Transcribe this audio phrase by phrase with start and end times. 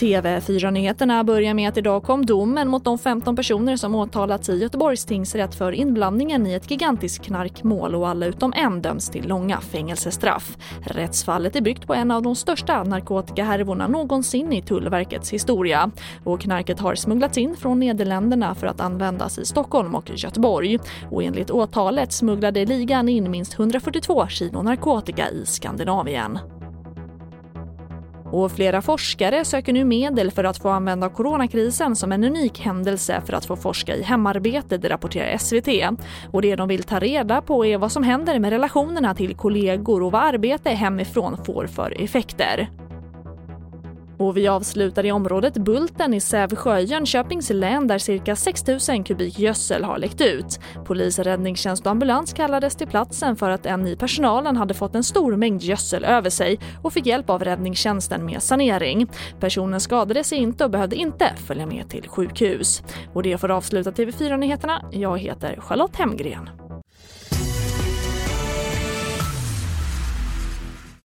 [0.00, 5.04] TV4-nyheterna börjar med att idag kom domen mot de 15 personer som åtalats i Göteborgs
[5.04, 10.56] tingsrätt för inblandningen i ett gigantiskt knarkmål och alla utom en döms till långa fängelsestraff.
[10.86, 15.90] Rättsfallet är byggt på en av de största narkotikahärvorna någonsin i Tullverkets historia.
[16.24, 20.78] Och knarket har smugglats in från Nederländerna för att användas i Stockholm och Göteborg.
[21.10, 26.38] Och enligt åtalet smugglade ligan in minst 142 kilo narkotika i Skandinavien.
[28.32, 33.22] Och flera forskare söker nu medel för att få använda coronakrisen som en unik händelse
[33.26, 35.98] för att få forska i hemarbete, det rapporterar SVT.
[36.32, 40.02] Och det de vill ta reda på är vad som händer med relationerna till kollegor
[40.02, 42.68] och vad arbete hemifrån får för effekter.
[44.20, 49.04] Och vi avslutar i området Bulten i Sävsjö i Jönköpings län där cirka 6 000
[49.04, 50.60] kubik gödsel har läckt ut.
[50.86, 55.04] Polis, räddningstjänst och ambulans kallades till platsen för att en i personalen hade fått en
[55.04, 59.06] stor mängd gödsel över sig och fick hjälp av räddningstjänsten med sanering.
[59.40, 62.82] Personen skadade sig inte och behövde inte följa med till sjukhus.
[63.12, 64.82] Och det får avsluta TV4-nyheterna.
[64.92, 66.69] Jag heter Charlotte Hemgren.